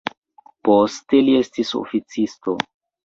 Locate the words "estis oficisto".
1.41-2.57